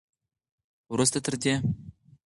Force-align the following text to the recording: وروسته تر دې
وروسته 0.93 1.17
تر 1.25 1.33
دې 1.41 1.53